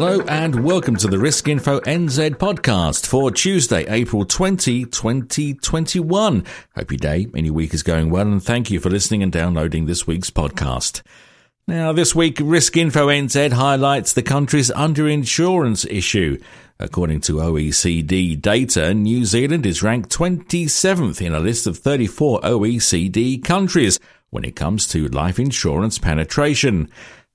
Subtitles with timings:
[0.00, 6.44] Hello and welcome to the Risk Info NZ podcast for Tuesday, April 20, 2021.
[6.74, 9.84] Hope your day your week is going well and thank you for listening and downloading
[9.84, 11.02] this week's podcast.
[11.68, 16.40] Now, this week, Risk Info NZ highlights the country's underinsurance issue.
[16.78, 23.44] According to OECD data, New Zealand is ranked 27th in a list of 34 OECD
[23.44, 26.88] countries when it comes to life insurance penetration.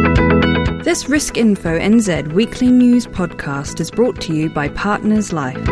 [0.85, 5.65] This Risk Info NZ weekly news podcast is brought to you by Partners Life.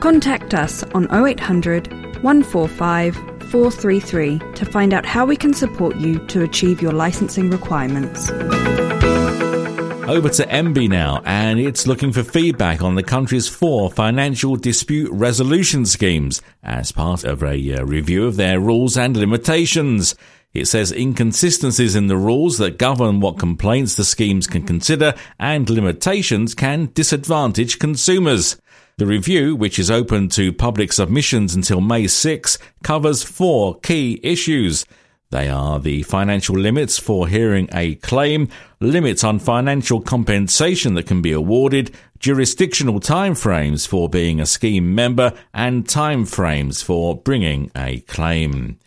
[0.00, 6.42] Contact us on 0800 145 433 to find out how we can support you to
[6.42, 8.30] achieve your licensing requirements.
[8.30, 15.10] Over to MBIE now, and it's looking for feedback on the country's four financial dispute
[15.12, 20.14] resolution schemes as part of a uh, review of their rules and limitations.
[20.54, 25.68] It says inconsistencies in the rules that govern what complaints the schemes can consider and
[25.68, 28.56] limitations can disadvantage consumers.
[28.98, 34.84] The review, which is open to public submissions until May 6, covers four key issues.
[35.30, 38.48] They are the financial limits for hearing a claim,
[38.80, 45.32] limits on financial compensation that can be awarded, jurisdictional timeframes for being a scheme member,
[45.54, 48.78] and timeframes for bringing a claim.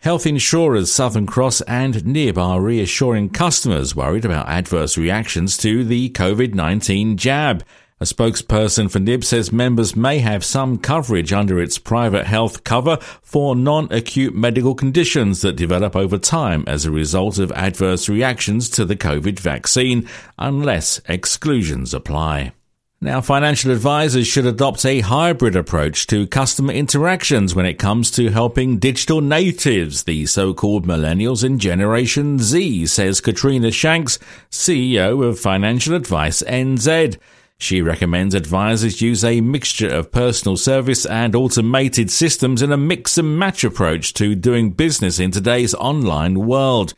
[0.00, 6.08] Health insurers Southern Cross and NIB are reassuring customers worried about adverse reactions to the
[6.08, 7.62] COVID-19 jab.
[8.00, 12.96] A spokesperson for NIB says members may have some coverage under its private health cover
[13.20, 18.86] for non-acute medical conditions that develop over time as a result of adverse reactions to
[18.86, 20.08] the COVID vaccine,
[20.38, 22.54] unless exclusions apply.
[23.02, 28.28] Now, financial advisors should adopt a hybrid approach to customer interactions when it comes to
[28.28, 34.18] helping digital natives, the so-called millennials and Generation Z, says Katrina Shanks,
[34.50, 37.18] CEO of Financial Advice NZ.
[37.56, 43.16] She recommends advisors use a mixture of personal service and automated systems in a mix
[43.16, 46.92] and match approach to doing business in today's online world.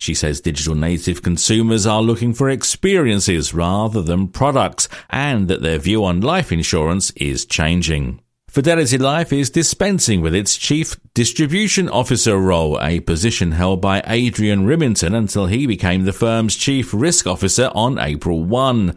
[0.00, 5.78] She says digital native consumers are looking for experiences rather than products and that their
[5.78, 8.20] view on life insurance is changing.
[8.48, 14.66] Fidelity Life is dispensing with its Chief Distribution Officer role, a position held by Adrian
[14.66, 18.96] Rimington until he became the firm's Chief Risk Officer on April 1.